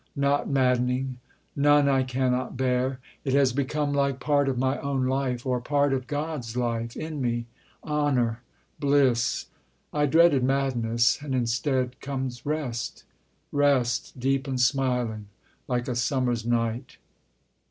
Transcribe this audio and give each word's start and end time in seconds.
Not 0.15 0.49
maddening. 0.49 1.19
None 1.55 1.87
I 1.87 2.01
cannot 2.01 2.57
bear. 2.57 2.99
It 3.23 3.33
has 3.33 3.53
become 3.53 3.93
like 3.93 4.19
part 4.19 4.49
of 4.49 4.57
my 4.57 4.79
own 4.79 5.05
life, 5.05 5.45
Or 5.45 5.61
part 5.61 5.93
of 5.93 6.07
God's 6.07 6.57
life 6.57 6.97
in 6.97 7.21
me 7.21 7.45
honour 7.83 8.41
bliss! 8.79 9.45
I 9.93 10.07
dreaded 10.07 10.43
madness, 10.43 11.19
and 11.21 11.35
instead 11.35 11.99
comes 12.01 12.47
rest; 12.47 13.03
Rest 13.51 14.19
deep 14.19 14.47
and 14.47 14.59
smiling, 14.59 15.27
like 15.67 15.87
a 15.87 15.95
summer's 15.95 16.47
night. 16.47 16.97